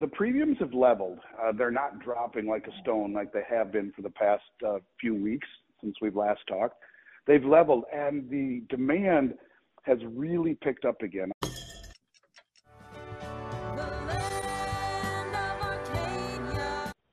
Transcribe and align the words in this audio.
the 0.00 0.06
premiums 0.06 0.56
have 0.60 0.74
leveled. 0.74 1.18
Uh, 1.42 1.52
they're 1.56 1.70
not 1.70 1.98
dropping 1.98 2.46
like 2.46 2.66
a 2.68 2.80
stone 2.82 3.12
like 3.12 3.32
they 3.32 3.42
have 3.48 3.72
been 3.72 3.92
for 3.96 4.02
the 4.02 4.10
past 4.10 4.44
uh, 4.66 4.78
few 5.00 5.14
weeks 5.14 5.48
since 5.82 5.96
we've 6.00 6.14
last 6.14 6.40
talked. 6.48 6.76
They've 7.26 7.44
leveled, 7.44 7.84
and 7.92 8.30
the 8.30 8.62
demand 8.68 9.34
has 9.82 9.98
really 10.14 10.54
picked 10.62 10.84
up 10.84 11.02
again. 11.02 11.32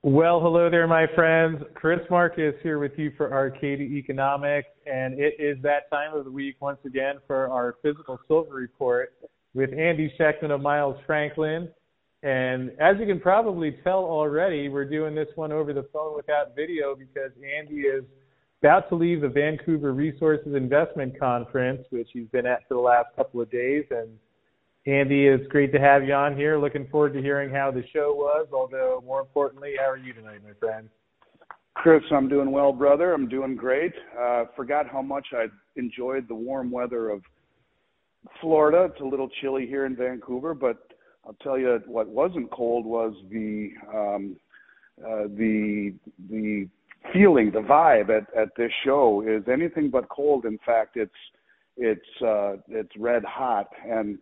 Well, 0.04 0.40
hello 0.40 0.70
there, 0.70 0.88
my 0.88 1.08
friends. 1.16 1.64
Chris 1.74 2.00
Marcus 2.12 2.54
here 2.62 2.78
with 2.78 2.92
you 2.98 3.12
for 3.18 3.34
Arcadia 3.34 3.88
Economics, 3.98 4.68
and 4.86 5.20
it 5.20 5.34
is 5.40 5.58
that 5.64 5.90
time 5.90 6.16
of 6.16 6.26
the 6.26 6.32
week 6.32 6.58
once 6.60 6.78
again 6.86 7.16
for 7.26 7.50
our 7.50 7.78
physical 7.82 8.20
silver 8.28 8.54
report 8.54 9.14
with 9.56 9.72
Andy 9.74 10.14
Schectman 10.20 10.52
of 10.52 10.62
Miles 10.62 10.98
Franklin. 11.08 11.70
And 12.26 12.72
as 12.80 12.96
you 13.00 13.06
can 13.06 13.20
probably 13.20 13.78
tell 13.84 14.00
already, 14.00 14.68
we're 14.68 14.90
doing 14.90 15.14
this 15.14 15.28
one 15.36 15.52
over 15.52 15.74
the 15.74 15.88
phone 15.94 16.16
without 16.16 16.56
video 16.56 16.96
because 16.96 17.30
Andy 17.38 17.82
is 17.82 18.04
about 18.64 18.90
to 18.90 18.96
leave 18.96 19.22
the 19.22 19.30
Vancouver 19.30 19.94
Resources 19.94 20.56
Investment 20.56 21.20
Conference, 21.20 21.86
which 21.92 22.10
he's 22.14 22.28
been 22.30 22.48
at 22.48 22.68
for 22.68 22.74
the 22.74 22.80
last 22.80 23.16
couple 23.16 23.42
of 23.42 23.52
days. 23.52 23.86
And 23.92 24.10
Andy, 24.88 25.28
it's 25.28 25.46
great 25.50 25.72
to 25.74 25.80
have 25.80 26.04
you 26.04 26.16
on 26.16 26.36
here. 26.36 26.58
Looking 26.58 26.88
forward 26.88 27.14
to 27.14 27.22
hearing 27.22 27.52
how 27.52 27.70
the 27.70 27.84
show 27.94 28.16
was, 28.16 28.48
although 28.52 29.04
more 29.06 29.20
importantly, 29.20 29.76
how 29.78 29.92
are 29.92 29.98
you 29.98 30.12
tonight, 30.12 30.40
my 30.44 30.54
friend? 30.60 30.90
Chris, 31.76 32.02
I'm 32.10 32.28
doing 32.28 32.50
well, 32.52 32.74
brother. 32.74 33.14
I'm 33.14 33.30
doing 33.30 33.56
great. 33.56 33.94
Uh, 34.20 34.46
forgot 34.56 34.88
how 34.90 35.04
much 35.04 35.28
I 35.32 35.46
enjoyed 35.76 36.28
the 36.28 36.34
warm 36.34 36.72
weather 36.72 37.12
of 37.12 37.22
Florida. 38.42 38.90
It's 38.92 39.02
a 39.02 39.06
little 39.06 39.30
chilly 39.42 39.68
here 39.68 39.86
in 39.86 39.96
Vancouver, 39.96 40.56
but 40.56 40.85
I'll 41.26 41.36
tell 41.42 41.58
you 41.58 41.82
what 41.88 42.08
wasn't 42.08 42.52
cold 42.52 42.86
was 42.86 43.14
the 43.32 43.72
um, 43.94 44.36
uh, 45.04 45.24
the 45.36 45.94
the 46.30 46.68
feeling, 47.14 47.52
the 47.52 47.60
vibe 47.60 48.10
at, 48.10 48.28
at 48.36 48.50
this 48.58 48.72
show 48.84 49.24
is 49.28 49.44
anything 49.52 49.90
but 49.90 50.08
cold. 50.10 50.46
In 50.46 50.60
fact, 50.66 50.98
it's 50.98 51.12
it's 51.78 52.22
uh, 52.22 52.54
it's 52.70 52.92
red 52.98 53.24
hot, 53.24 53.68
and 53.88 54.18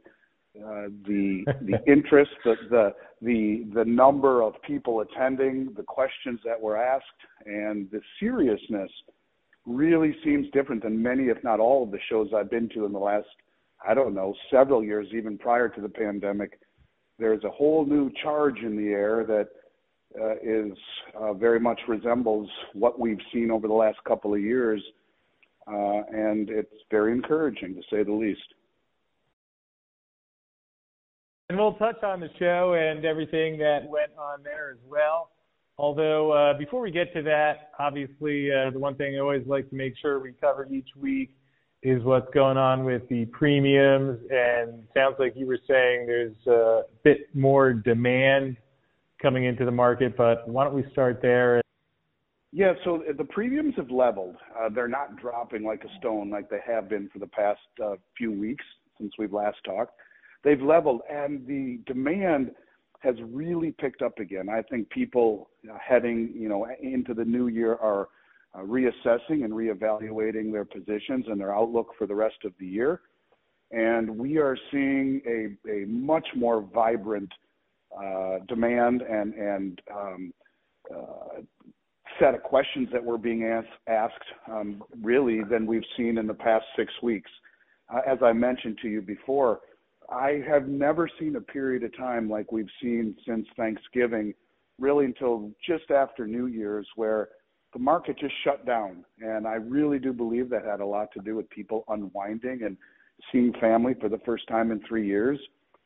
uh, 0.58 0.88
the 1.06 1.44
the 1.62 1.80
interest, 1.92 2.32
the, 2.44 2.56
the 2.70 2.94
the 3.22 3.66
the 3.74 3.86
number 3.86 4.42
of 4.42 4.54
people 4.62 5.02
attending, 5.02 5.74
the 5.76 5.84
questions 5.84 6.40
that 6.46 6.60
were 6.60 6.78
asked, 6.78 7.06
and 7.46 7.90
the 7.92 8.02
seriousness 8.20 8.92
really 9.66 10.16
seems 10.24 10.48
different 10.52 10.84
than 10.84 11.02
many, 11.02 11.26
if 11.26 11.42
not 11.44 11.60
all, 11.60 11.84
of 11.84 11.92
the 11.92 12.00
shows 12.10 12.30
I've 12.36 12.52
been 12.52 12.68
to 12.70 12.86
in 12.86 12.92
the 12.92 13.00
last 13.00 13.28
I 13.88 13.94
don't 13.94 14.14
know 14.16 14.34
several 14.50 14.84
years, 14.84 15.08
even 15.14 15.38
prior 15.38 15.70
to 15.70 15.82
the 15.82 15.90
pandemic 15.90 16.60
there's 17.20 17.44
a 17.44 17.50
whole 17.50 17.86
new 17.86 18.12
charge 18.22 18.60
in 18.60 18.76
the 18.76 18.90
air 18.90 19.26
that 19.26 19.48
uh, 20.20 20.36
is 20.44 20.78
uh, 21.20 21.34
very 21.34 21.60
much 21.60 21.80
resembles 21.88 22.50
what 22.74 23.00
we've 23.00 23.22
seen 23.32 23.52
over 23.52 23.68
the 23.68 23.74
last 23.74 23.98
couple 24.08 24.34
of 24.34 24.42
years, 24.42 24.82
uh, 25.68 26.02
and 26.12 26.50
it's 26.50 26.74
very 26.92 27.12
encouraging 27.12 27.76
to 27.76 27.82
say 27.90 28.04
the 28.04 28.12
least. 28.12 28.42
And 31.50 31.58
we'll 31.58 31.74
touch 31.74 32.02
on 32.04 32.20
the 32.20 32.30
show 32.40 32.74
and 32.74 33.06
everything 33.06 33.58
that 33.60 33.88
went 33.88 34.12
on 34.18 34.44
there 34.44 34.72
as 34.72 34.80
well. 34.88 35.30
Although 35.78 36.32
uh, 36.32 36.58
before 36.58 36.82
we 36.82 36.92
get 36.92 37.14
to 37.14 37.24
that, 37.24 37.72
obviously 37.80 38.52
uh, 38.52 38.70
the 38.72 38.80
one 38.80 38.96
thing 38.96 39.16
I 39.16 39.20
always 39.20 39.46
like 39.48 39.70
to 39.70 39.76
make 39.76 39.94
sure 40.00 40.20
we 40.20 40.34
cover 40.40 40.68
each 40.72 40.90
week 40.96 41.36
is 41.84 42.02
what's 42.04 42.34
going 42.34 42.58
on 42.58 42.86
with 42.86 43.08
the 43.10 43.26
premiums, 43.26 44.18
and 44.32 44.84
sounds 44.94 45.16
like 45.20 45.34
you 45.36 45.46
were 45.46 45.60
saying 45.68 46.08
there's 46.08 46.48
a 46.48 46.84
bit 47.04 47.28
more 47.36 47.74
demand 47.74 48.56
coming 49.22 49.44
into 49.44 49.66
the 49.66 49.72
market, 49.72 50.16
but 50.16 50.48
why 50.48 50.64
don't 50.64 50.74
we 50.74 50.86
start 50.92 51.22
there? 51.22 51.62
Yeah, 52.54 52.74
so 52.86 53.04
the 53.18 53.24
premiums 53.26 53.74
have 53.76 53.92
leveled. 53.92 54.38
Uh, 54.58 54.70
they're 54.74 54.88
not 54.88 55.18
dropping 55.18 55.64
like 55.64 55.84
a 55.84 55.98
stone 56.00 56.30
like 56.30 56.50
they 56.50 56.60
have 56.66 56.88
been 56.88 57.10
for 57.12 57.20
the 57.20 57.28
past 57.28 57.60
uh, 57.84 57.96
few 58.18 58.32
weeks 58.32 58.64
since 58.98 59.12
we've 59.18 59.34
last 59.34 59.58
talked. 59.66 59.94
They've 60.44 60.62
leveled, 60.62 61.02
and 61.10 61.46
the 61.48 61.80
demand 61.86 62.52
has 63.00 63.16
really 63.24 63.72
picked 63.72 64.02
up 64.02 64.20
again. 64.20 64.48
I 64.48 64.62
think 64.62 64.90
people 64.90 65.50
heading, 65.86 66.32
you 66.34 66.48
know, 66.48 66.66
into 66.82 67.14
the 67.14 67.26
new 67.26 67.48
year 67.48 67.76
are– 67.76 68.08
uh, 68.56 68.60
reassessing 68.60 69.44
and 69.44 69.52
reevaluating 69.52 70.52
their 70.52 70.66
positions 70.66 71.26
and 71.28 71.40
their 71.40 71.56
outlook 71.56 71.88
for 71.98 72.08
the 72.08 72.16
rest 72.16 72.38
of 72.46 72.54
the 72.60 72.66
year. 72.66 73.02
And 73.72 74.18
we 74.18 74.38
are 74.38 74.58
seeing 74.72 75.22
a, 75.28 75.70
a 75.70 75.86
much 75.88 76.28
more 76.36 76.62
vibrant 76.62 77.32
uh, 77.98 78.40
demand 78.48 79.02
and, 79.02 79.34
and 79.34 79.82
um, 79.92 80.34
uh, 80.94 81.42
set 82.20 82.36
of 82.36 82.44
questions 82.44 82.90
that 82.92 83.04
were 83.04 83.18
being 83.18 83.46
asked, 83.46 83.68
asked 83.88 84.14
um, 84.52 84.84
really 85.02 85.42
than 85.44 85.66
we've 85.66 85.86
seen 85.98 86.18
in 86.18 86.28
the 86.28 86.34
past 86.34 86.66
six 86.76 86.92
weeks. 87.02 87.32
Uh, 87.94 88.02
as 88.08 88.20
I 88.22 88.34
mentioned 88.34 88.78
to 88.82 88.88
you 88.88 89.02
before, 89.02 89.62
I 90.12 90.44
have 90.48 90.68
never 90.68 91.10
seen 91.20 91.36
a 91.38 91.42
period 91.42 91.84
of 91.84 91.96
time 91.98 92.30
like 92.30 92.52
we've 92.52 92.70
seen 92.82 93.16
since 93.26 93.48
Thanksgiving, 93.58 94.34
really 94.80 95.06
until 95.06 95.52
just 95.66 95.90
after 95.92 96.28
New 96.28 96.48
Year's, 96.48 96.88
where 96.96 97.30
the 97.74 97.80
market 97.80 98.18
just 98.20 98.34
shut 98.44 98.66
down. 98.66 99.04
And 99.20 99.48
I 99.48 99.56
really 99.56 100.00
do 100.00 100.14
believe 100.14 100.50
that 100.50 100.66
had 100.66 100.80
a 100.80 100.86
lot 100.86 101.10
to 101.14 101.20
do 101.22 101.36
with 101.36 101.50
people 101.50 101.84
unwinding 101.88 102.64
and 102.64 102.78
seeing 103.32 103.54
family 103.60 103.94
for 104.00 104.10
the 104.10 104.20
first 104.20 104.48
time 104.48 104.72
in 104.72 104.82
three 104.88 105.08
years 105.08 105.40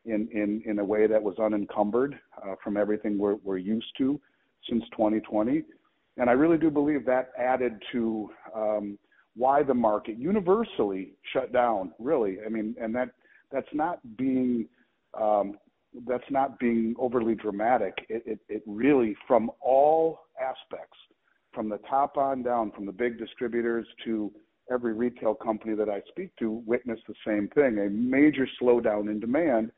in, 0.05 0.27
in, 0.33 0.61
in 0.65 0.79
a 0.79 0.85
way 0.85 1.07
that 1.07 1.21
was 1.21 1.37
unencumbered 1.39 2.17
uh, 2.43 2.55
from 2.63 2.77
everything 2.77 3.17
we're, 3.17 3.35
we're 3.43 3.57
used 3.57 3.91
to 3.97 4.19
since 4.69 4.83
2020. 4.91 5.63
And 6.17 6.29
I 6.29 6.33
really 6.33 6.57
do 6.57 6.69
believe 6.69 7.05
that 7.05 7.31
added 7.37 7.81
to 7.91 8.29
um, 8.55 8.99
why 9.35 9.63
the 9.63 9.73
market 9.73 10.17
universally 10.17 11.13
shut 11.31 11.53
down, 11.53 11.93
really. 11.99 12.37
I 12.45 12.49
mean, 12.49 12.75
and 12.81 12.93
that 12.95 13.09
that's 13.51 13.67
not 13.71 13.99
being 14.17 14.67
um, 15.13 15.57
that's 16.07 16.29
not 16.29 16.59
being 16.59 16.95
overly 16.99 17.35
dramatic. 17.35 17.93
It, 18.09 18.23
it, 18.25 18.39
it 18.49 18.63
really, 18.65 19.15
from 19.27 19.51
all 19.61 20.19
aspects, 20.41 20.97
from 21.57 21.69
the 21.69 21.79
top 21.89 22.17
on 22.17 22.43
down, 22.43 22.69
from 22.69 22.85
the 22.85 22.91
big 22.91 23.17
distributors 23.17 23.87
to 24.05 24.31
every 24.71 24.93
retail 24.93 25.33
company 25.33 25.73
that 25.73 25.89
I 25.89 26.03
speak 26.07 26.29
to, 26.37 26.61
witness 26.67 26.99
the 27.07 27.15
same 27.25 27.49
thing 27.55 27.79
a 27.79 27.89
major 27.89 28.47
slowdown 28.61 29.09
in 29.09 29.19
demand 29.19 29.71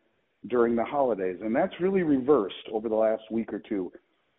during 0.48 0.76
the 0.76 0.84
holidays. 0.84 1.38
And 1.42 1.56
that's 1.56 1.74
really 1.80 2.04
reversed 2.04 2.68
over 2.74 2.90
the 2.90 2.96
last 2.96 3.24
week 3.32 3.54
or 3.54 3.60
two. 3.60 3.94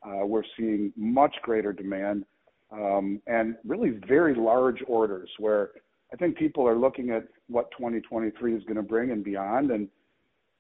Uh, 0.07 0.27
we're 0.27 0.43
seeing 0.59 0.93
much 0.97 1.35
greater 1.41 1.73
demand 1.73 2.27
um, 2.71 3.23
and 3.27 3.57
really 3.65 3.99
very 4.07 4.35
large 4.35 4.83
orders 4.87 5.31
where 5.39 5.71
I 6.13 6.17
think 6.17 6.37
people 6.37 6.69
are 6.69 6.77
looking 6.77 7.09
at 7.09 7.27
what 7.49 7.71
2023 7.71 8.55
is 8.55 8.63
going 8.65 8.77
to 8.77 8.83
bring 8.83 9.13
and 9.13 9.25
beyond. 9.25 9.71
And 9.71 9.89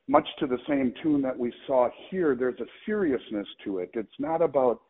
much 0.08 0.26
to 0.38 0.46
the 0.46 0.58
same 0.66 0.94
tune 1.02 1.20
that 1.22 1.38
we 1.38 1.52
saw 1.66 1.90
here, 2.08 2.34
there's 2.34 2.58
a 2.60 2.66
seriousness 2.86 3.46
to 3.64 3.80
it. 3.80 3.90
It's 3.92 4.08
not 4.18 4.40
about 4.40 4.80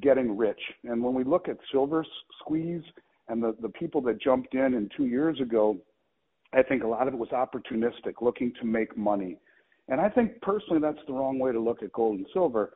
getting 0.00 0.36
rich. 0.36 0.60
And 0.84 1.02
when 1.02 1.14
we 1.14 1.24
look 1.24 1.48
at 1.48 1.58
Silver 1.72 2.04
Squeeze 2.40 2.82
and 3.28 3.42
the, 3.42 3.56
the 3.60 3.68
people 3.68 4.00
that 4.02 4.20
jumped 4.20 4.54
in 4.54 4.74
and 4.74 4.90
two 4.96 5.06
years 5.06 5.40
ago, 5.40 5.78
I 6.52 6.62
think 6.62 6.82
a 6.82 6.86
lot 6.86 7.08
of 7.08 7.14
it 7.14 7.18
was 7.18 7.28
opportunistic, 7.30 8.14
looking 8.20 8.52
to 8.60 8.66
make 8.66 8.96
money. 8.96 9.38
And 9.88 10.00
I 10.00 10.08
think 10.08 10.40
personally 10.42 10.80
that's 10.80 11.04
the 11.06 11.12
wrong 11.12 11.38
way 11.38 11.52
to 11.52 11.60
look 11.60 11.82
at 11.82 11.92
gold 11.92 12.18
and 12.18 12.26
silver. 12.32 12.72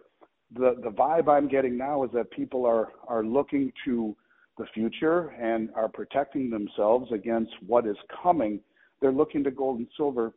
The 0.57 0.77
the 0.83 0.91
vibe 0.91 1.29
I'm 1.29 1.49
getting 1.49 1.77
now 1.77 2.05
is 2.05 2.11
that 2.13 2.31
people 2.31 2.67
are 2.67 2.89
are 3.09 3.25
looking 3.25 3.73
to 3.85 4.17
the 4.59 4.67
future 4.75 5.31
and 5.31 5.71
are 5.75 5.89
protecting 5.89 6.51
themselves 6.51 7.11
against 7.13 7.53
what 7.67 7.87
is 7.87 7.97
coming. 8.23 8.61
They're 9.01 9.13
looking 9.13 9.43
to 9.45 9.51
gold 9.51 9.79
and 9.79 9.89
silver 9.97 10.35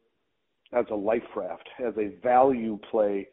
as 0.73 0.85
a 0.91 0.95
life 0.95 1.23
raft, 1.35 1.67
as 1.85 1.93
a 1.97 2.15
value 2.21 2.79
play, 2.89 3.27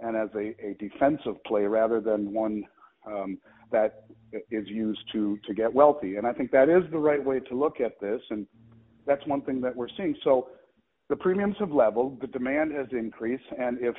and 0.00 0.16
as 0.16 0.28
a, 0.34 0.54
a 0.64 0.74
defensive 0.78 1.42
play 1.44 1.64
rather 1.64 2.00
than 2.00 2.32
one 2.32 2.64
um, 3.06 3.38
that 3.70 4.04
is 4.50 4.68
used 4.68 5.00
to 5.12 5.38
to 5.46 5.54
get 5.54 5.72
wealthy. 5.72 6.16
And 6.16 6.26
I 6.26 6.32
think 6.32 6.50
that 6.52 6.68
is 6.68 6.82
the 6.90 6.98
right 6.98 7.22
way 7.22 7.40
to 7.40 7.54
look 7.54 7.80
at 7.80 8.00
this, 8.00 8.20
and 8.30 8.46
that's 9.06 9.26
one 9.26 9.42
thing 9.42 9.60
that 9.62 9.74
we're 9.74 9.88
seeing. 9.96 10.14
So 10.24 10.48
the 11.08 11.16
premiums 11.16 11.56
have 11.58 11.72
leveled, 11.72 12.20
the 12.20 12.26
demand 12.26 12.72
has 12.72 12.86
increased, 12.92 13.44
and 13.58 13.78
if 13.80 13.94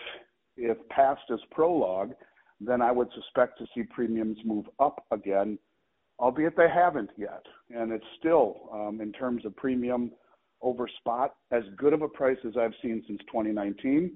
if 0.58 0.78
past 0.90 1.22
is 1.30 1.40
prologue, 1.52 2.12
then 2.60 2.82
I 2.82 2.92
would 2.92 3.08
suspect 3.14 3.58
to 3.60 3.66
see 3.74 3.84
premiums 3.84 4.38
move 4.44 4.66
up 4.80 5.06
again, 5.12 5.58
albeit 6.20 6.58
they 6.58 6.70
haven't 6.70 7.12
yet. 7.18 7.44
And 7.70 7.92
it's 7.92 8.06
still, 8.20 8.70
um, 8.74 9.00
in 9.02 9.14
terms 9.14 9.46
of 9.46 9.56
premium 9.56 10.12
over 10.62 10.88
spot, 11.00 11.36
as 11.52 11.64
good 11.78 11.94
of 11.94 12.02
a 12.02 12.10
price 12.10 12.38
as 12.46 12.58
I've 12.58 12.74
seen 12.82 13.04
since 13.08 13.20
2019. 13.32 14.12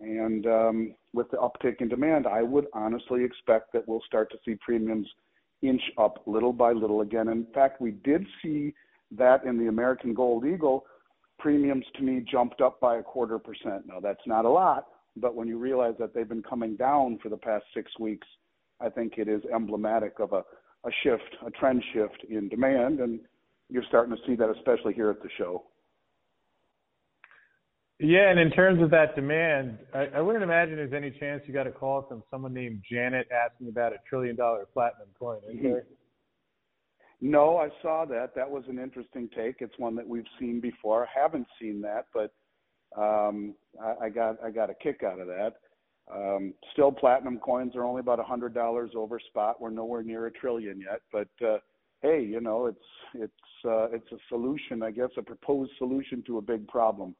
And 0.00 0.46
um, 0.46 0.94
with 1.12 1.30
the 1.30 1.38
uptick 1.38 1.80
in 1.80 1.88
demand, 1.88 2.26
I 2.26 2.42
would 2.42 2.66
honestly 2.72 3.24
expect 3.24 3.72
that 3.72 3.86
we'll 3.88 4.02
start 4.06 4.30
to 4.30 4.38
see 4.44 4.54
premiums 4.56 5.08
inch 5.62 5.82
up 5.98 6.22
little 6.26 6.52
by 6.52 6.72
little 6.72 7.00
again. 7.00 7.28
In 7.28 7.46
fact, 7.52 7.80
we 7.80 7.90
did 7.90 8.24
see 8.40 8.74
that 9.10 9.44
in 9.44 9.58
the 9.58 9.68
American 9.68 10.14
Gold 10.14 10.44
Eagle. 10.46 10.84
Premiums 11.40 11.84
to 11.96 12.02
me 12.02 12.24
jumped 12.30 12.60
up 12.60 12.78
by 12.80 12.98
a 12.98 13.02
quarter 13.02 13.38
percent. 13.38 13.86
Now, 13.86 13.98
that's 14.00 14.26
not 14.26 14.44
a 14.44 14.48
lot, 14.48 14.86
But 15.20 15.34
when 15.34 15.48
you 15.48 15.58
realize 15.58 15.94
that 15.98 16.14
they've 16.14 16.28
been 16.28 16.42
coming 16.42 16.76
down 16.76 17.18
for 17.22 17.28
the 17.28 17.36
past 17.36 17.64
six 17.74 17.90
weeks, 17.98 18.26
I 18.80 18.88
think 18.88 19.14
it 19.18 19.28
is 19.28 19.42
emblematic 19.52 20.20
of 20.20 20.32
a, 20.32 20.44
a 20.84 20.90
shift, 21.02 21.36
a 21.44 21.50
trend 21.50 21.82
shift 21.92 22.24
in 22.28 22.48
demand, 22.48 23.00
and 23.00 23.20
you're 23.68 23.84
starting 23.88 24.14
to 24.14 24.22
see 24.26 24.36
that, 24.36 24.50
especially 24.50 24.94
here 24.94 25.10
at 25.10 25.22
the 25.22 25.28
show. 25.36 25.64
Yeah, 28.00 28.30
and 28.30 28.38
in 28.38 28.50
terms 28.52 28.80
of 28.80 28.90
that 28.90 29.16
demand, 29.16 29.78
I, 29.92 30.06
I 30.16 30.20
wouldn't 30.20 30.44
imagine 30.44 30.76
there's 30.76 30.92
any 30.92 31.10
chance 31.10 31.42
you 31.46 31.52
got 31.52 31.66
a 31.66 31.72
call 31.72 32.02
from 32.02 32.22
someone 32.30 32.54
named 32.54 32.84
Janet 32.88 33.26
asking 33.32 33.68
about 33.68 33.92
a 33.92 33.96
trillion 34.08 34.36
dollar 34.36 34.66
platinum 34.72 35.08
coin, 35.18 35.40
is 35.50 35.60
there? 35.60 35.84
No, 37.20 37.56
I 37.56 37.68
saw 37.82 38.04
that. 38.04 38.36
That 38.36 38.48
was 38.48 38.62
an 38.68 38.78
interesting 38.78 39.28
take. 39.36 39.56
It's 39.58 39.76
one 39.78 39.96
that 39.96 40.06
we've 40.06 40.26
seen 40.38 40.60
before. 40.60 41.04
I 41.04 41.20
haven't 41.20 41.48
seen 41.60 41.80
that, 41.80 42.06
but 42.14 42.32
um, 42.96 43.56
I, 43.82 44.06
I 44.06 44.08
got 44.08 44.36
I 44.44 44.50
got 44.50 44.70
a 44.70 44.74
kick 44.74 45.02
out 45.02 45.18
of 45.18 45.26
that. 45.26 45.54
Um, 46.14 46.54
still, 46.72 46.92
platinum 46.92 47.38
coins 47.38 47.74
are 47.74 47.84
only 47.84 48.00
about 48.00 48.20
a 48.20 48.24
hundred 48.24 48.54
dollars 48.54 48.92
over 48.94 49.18
spot. 49.18 49.60
We're 49.60 49.70
nowhere 49.70 50.04
near 50.04 50.26
a 50.26 50.30
trillion 50.30 50.80
yet, 50.80 51.00
but 51.12 51.28
uh, 51.44 51.58
hey, 52.02 52.22
you 52.22 52.40
know, 52.40 52.66
it's 52.66 52.78
it's 53.14 53.64
uh, 53.64 53.88
it's 53.90 54.10
a 54.12 54.18
solution, 54.28 54.84
I 54.84 54.92
guess, 54.92 55.10
a 55.16 55.22
proposed 55.22 55.72
solution 55.78 56.22
to 56.28 56.38
a 56.38 56.42
big 56.42 56.68
problem. 56.68 57.16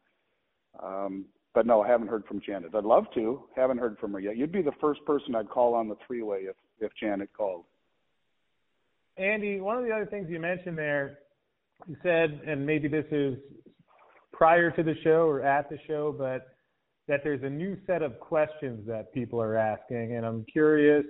Um, 0.82 1.24
but 1.54 1.66
no, 1.66 1.82
I 1.82 1.88
haven't 1.88 2.08
heard 2.08 2.24
from 2.26 2.40
Janet. 2.40 2.74
I'd 2.74 2.84
love 2.84 3.06
to. 3.14 3.42
Haven't 3.56 3.78
heard 3.78 3.98
from 3.98 4.12
her 4.12 4.20
yet. 4.20 4.36
You'd 4.36 4.52
be 4.52 4.62
the 4.62 4.72
first 4.80 5.04
person 5.04 5.34
I'd 5.34 5.48
call 5.48 5.74
on 5.74 5.88
the 5.88 5.96
three 6.06 6.22
way 6.22 6.40
if 6.40 6.56
if 6.80 6.92
Janet 7.00 7.30
called. 7.36 7.64
Andy, 9.16 9.60
one 9.60 9.76
of 9.76 9.84
the 9.84 9.90
other 9.90 10.06
things 10.06 10.28
you 10.30 10.38
mentioned 10.38 10.78
there, 10.78 11.18
you 11.88 11.96
said, 12.02 12.40
and 12.46 12.64
maybe 12.64 12.86
this 12.86 13.06
is 13.10 13.36
prior 14.32 14.70
to 14.70 14.82
the 14.84 14.94
show 15.02 15.26
or 15.26 15.42
at 15.42 15.68
the 15.68 15.78
show, 15.88 16.14
but 16.16 16.46
that 17.08 17.22
there's 17.24 17.42
a 17.42 17.50
new 17.50 17.76
set 17.86 18.02
of 18.02 18.20
questions 18.20 18.86
that 18.86 19.12
people 19.12 19.40
are 19.40 19.56
asking, 19.56 20.14
and 20.14 20.24
I'm 20.24 20.44
curious. 20.44 21.04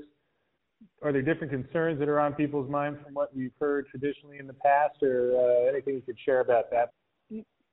Are 1.02 1.12
there 1.12 1.22
different 1.22 1.52
concerns 1.52 1.98
that 1.98 2.08
are 2.08 2.20
on 2.20 2.32
people's 2.34 2.70
minds 2.70 3.00
from 3.04 3.12
what 3.12 3.34
we've 3.36 3.52
heard 3.60 3.86
traditionally 3.88 4.38
in 4.38 4.46
the 4.46 4.54
past, 4.54 5.02
or 5.02 5.34
uh, 5.36 5.68
anything 5.68 5.94
you 5.94 6.00
could 6.00 6.18
share 6.24 6.40
about 6.40 6.70
that? 6.70 6.92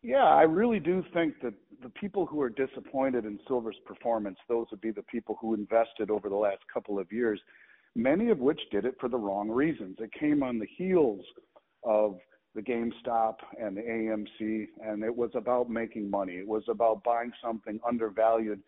Yeah, 0.06 0.25
I 0.25 0.44
really 0.44 0.80
do 0.80 1.04
think 1.16 1.42
that 1.42 1.56
the 1.81 1.90
people 1.90 2.28
who 2.28 2.40
are 2.40 2.50
disappointed 2.52 3.25
in 3.25 3.40
Silver's 3.48 3.80
performance, 3.88 4.38
those 4.48 4.68
would 4.69 4.80
be 4.80 4.92
the 4.92 5.02
people 5.02 5.36
who 5.42 5.56
invested 5.56 6.12
over 6.12 6.30
the 6.30 6.36
last 6.36 6.62
couple 6.72 7.00
of 7.00 7.12
years, 7.12 7.42
many 7.96 8.30
of 8.30 8.38
which 8.38 8.62
did 8.72 8.86
it 8.86 8.94
for 9.00 9.10
the 9.10 9.18
wrong 9.18 9.50
reasons. 9.50 9.98
It 10.00 10.12
came 10.13 10.44
on 10.44 10.60
the 10.60 10.68
heels 10.78 11.25
of 11.84 12.19
the 12.54 12.62
GameStop 12.62 13.38
and 13.60 13.75
the 13.75 13.81
AMC, 13.81 14.68
and 14.86 15.04
it 15.04 15.16
was 15.16 15.31
about 15.34 15.72
making 15.72 16.07
money. 16.07 16.34
It 16.34 16.48
was 16.48 16.63
about 16.69 17.04
buying 17.04 17.31
something 17.44 17.80
undervalued 17.84 18.62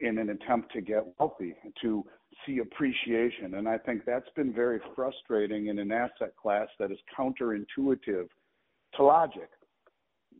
in 0.00 0.18
an 0.18 0.30
attempt 0.30 0.72
to 0.72 0.80
get 0.80 1.04
wealthy, 1.20 1.54
to 1.82 2.04
see 2.44 2.58
appreciation. 2.58 3.54
And 3.54 3.68
I 3.68 3.78
think 3.78 4.04
that's 4.04 4.30
been 4.34 4.52
very 4.52 4.80
frustrating 4.96 5.68
in 5.68 5.78
an 5.78 5.92
asset 5.92 6.34
class 6.36 6.66
that 6.80 6.90
is 6.90 6.98
counterintuitive 7.16 8.26
to 8.96 9.02
logic. 9.04 9.48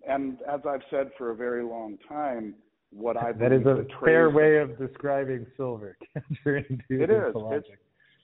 And 0.09 0.39
as 0.53 0.61
I've 0.69 0.83
said 0.91 1.11
for 1.17 1.31
a 1.31 1.37
very 1.37 1.63
long 1.63 1.99
time, 2.09 2.55
what 2.91 3.17
I 3.17 3.33
that 3.33 3.53
is 3.53 3.65
a 3.67 3.85
fair 4.05 4.31
way 4.31 4.59
of 4.59 4.79
describing 4.79 5.47
silver. 5.57 5.97
it 6.45 6.67
is. 6.91 7.35
It's, 7.35 7.69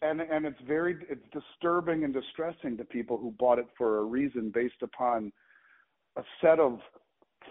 and 0.03 0.21
and 0.21 0.45
it's 0.45 0.61
very 0.67 0.97
it's 1.09 1.25
disturbing 1.33 2.05
and 2.05 2.13
distressing 2.13 2.77
to 2.77 2.85
people 2.85 3.17
who 3.17 3.35
bought 3.39 3.59
it 3.59 3.67
for 3.77 3.99
a 3.99 4.05
reason 4.05 4.51
based 4.53 4.83
upon 4.83 5.33
a 6.17 6.23
set 6.41 6.59
of 6.59 6.81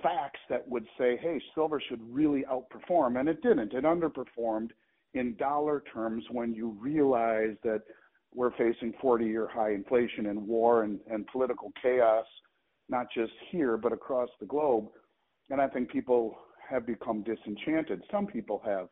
facts 0.03 0.39
that 0.49 0.67
would 0.67 0.85
say, 0.97 1.17
hey, 1.17 1.41
silver 1.55 1.81
should 1.89 2.01
really 2.13 2.43
outperform, 2.51 3.19
and 3.19 3.27
it 3.27 3.41
didn't. 3.41 3.73
It 3.73 3.83
underperformed 3.83 4.69
in 5.13 5.35
dollar 5.37 5.83
terms 5.91 6.23
when 6.29 6.53
you 6.53 6.77
realize 6.79 7.55
that 7.63 7.81
we're 8.35 8.51
facing 8.51 8.93
40-year 9.01 9.47
high 9.51 9.73
inflation 9.73 10.27
and 10.27 10.45
war 10.45 10.83
and, 10.83 10.99
and 11.09 11.25
political 11.27 11.71
chaos, 11.81 12.25
not 12.89 13.07
just 13.13 13.33
here 13.51 13.77
but 13.77 13.93
across 13.93 14.29
the 14.39 14.45
globe. 14.45 14.87
And 15.49 15.61
I 15.61 15.67
think 15.67 15.91
people 15.91 16.37
have 16.69 16.85
become 16.85 17.23
disenchanted. 17.23 18.01
Some 18.11 18.27
people 18.27 18.61
have 18.65 18.87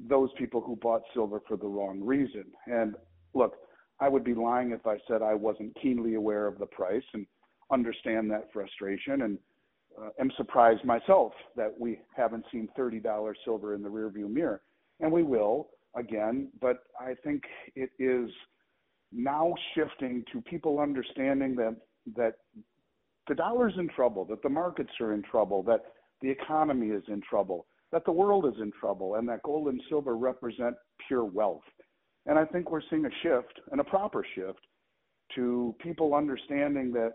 those 0.00 0.30
people 0.38 0.60
who 0.60 0.76
bought 0.76 1.02
silver 1.12 1.42
for 1.48 1.56
the 1.56 1.66
wrong 1.66 2.00
reason. 2.00 2.44
And 2.66 2.94
look, 3.34 3.54
I 4.00 4.08
would 4.08 4.22
be 4.22 4.34
lying 4.34 4.70
if 4.70 4.86
I 4.86 4.98
said 5.08 5.22
I 5.22 5.34
wasn't 5.34 5.76
keenly 5.80 6.14
aware 6.14 6.46
of 6.46 6.58
the 6.58 6.66
price 6.66 7.02
and 7.14 7.26
understand 7.72 8.30
that 8.30 8.48
frustration 8.52 9.22
and 9.22 9.38
uh, 10.00 10.10
am 10.20 10.30
surprised 10.36 10.84
myself 10.84 11.32
that 11.56 11.74
we 11.78 11.98
haven't 12.16 12.44
seen 12.52 12.68
$30 12.78 13.32
silver 13.44 13.74
in 13.74 13.82
the 13.82 13.88
rearview 13.88 14.30
mirror. 14.30 14.62
And 15.00 15.10
we 15.10 15.24
will 15.24 15.68
again, 15.96 16.48
but 16.60 16.78
I 17.00 17.14
think 17.24 17.42
it 17.74 17.90
is 17.98 18.30
now 19.12 19.54
shifting 19.74 20.24
to 20.32 20.40
people 20.42 20.78
understanding 20.78 21.56
that 21.56 21.76
that 22.16 22.34
the 23.28 23.34
dollar's 23.34 23.74
in 23.78 23.88
trouble, 23.88 24.24
that 24.26 24.42
the 24.42 24.48
markets 24.48 24.90
are 25.00 25.12
in 25.12 25.22
trouble, 25.22 25.62
that 25.64 25.82
the 26.22 26.30
economy 26.30 26.88
is 26.88 27.02
in 27.08 27.20
trouble, 27.20 27.66
that 27.92 28.04
the 28.04 28.12
world 28.12 28.46
is 28.46 28.60
in 28.60 28.72
trouble 28.78 29.16
and 29.16 29.28
that 29.28 29.42
gold 29.42 29.68
and 29.68 29.80
silver 29.88 30.16
represent 30.16 30.74
pure 31.06 31.24
wealth. 31.24 31.62
And 32.26 32.38
I 32.38 32.44
think 32.44 32.70
we're 32.70 32.82
seeing 32.90 33.06
a 33.06 33.10
shift 33.22 33.60
and 33.70 33.80
a 33.80 33.84
proper 33.84 34.24
shift 34.34 34.60
to 35.34 35.74
people 35.80 36.14
understanding 36.14 36.92
that 36.92 37.14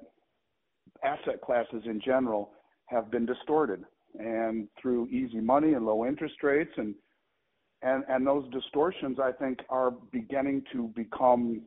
asset 1.04 1.42
classes 1.42 1.83
in 1.86 2.00
general 2.04 2.51
have 2.88 3.12
been 3.12 3.25
distorted 3.25 3.83
and 4.19 4.68
through 4.81 5.07
easy 5.07 5.39
money 5.39 5.74
and 5.74 5.86
low 5.86 6.06
interest 6.06 6.36
rates 6.44 6.71
and 6.77 6.94
and 7.81 8.04
and 8.07 8.25
those 8.25 8.50
distortions 8.51 9.18
I 9.19 9.31
think 9.31 9.59
are 9.69 9.92
beginning 10.12 10.63
to 10.71 10.94
become 10.95 11.63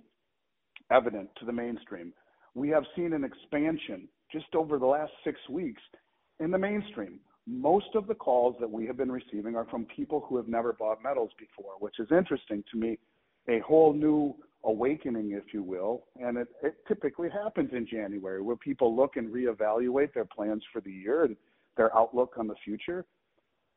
evident 0.90 1.28
to 1.38 1.44
the 1.44 1.52
mainstream. 1.52 2.12
We 2.54 2.68
have 2.70 2.84
seen 2.94 3.12
an 3.12 3.24
expansion 3.24 4.08
just 4.32 4.54
over 4.54 4.78
the 4.78 4.86
last 4.86 5.12
6 5.24 5.38
weeks 5.48 5.82
in 6.40 6.50
the 6.50 6.58
mainstream 6.58 7.20
most 7.46 7.94
of 7.94 8.06
the 8.06 8.14
calls 8.14 8.56
that 8.60 8.70
we 8.70 8.86
have 8.86 8.96
been 8.96 9.12
receiving 9.12 9.54
are 9.54 9.66
from 9.66 9.84
people 9.84 10.24
who 10.28 10.36
have 10.36 10.48
never 10.48 10.72
bought 10.72 11.02
metals 11.02 11.30
before, 11.38 11.74
which 11.78 11.98
is 12.00 12.08
interesting 12.10 12.64
to 12.72 12.78
me. 12.78 12.98
A 13.48 13.60
whole 13.60 13.92
new 13.92 14.34
awakening, 14.64 15.30
if 15.30 15.54
you 15.54 15.62
will. 15.62 16.06
And 16.20 16.36
it, 16.36 16.48
it 16.62 16.74
typically 16.88 17.28
happens 17.30 17.70
in 17.72 17.86
January 17.86 18.42
where 18.42 18.56
people 18.56 18.96
look 18.96 19.16
and 19.16 19.32
reevaluate 19.32 20.12
their 20.12 20.24
plans 20.24 20.64
for 20.72 20.80
the 20.80 20.90
year 20.90 21.24
and 21.24 21.36
their 21.76 21.96
outlook 21.96 22.34
on 22.36 22.48
the 22.48 22.56
future. 22.64 23.04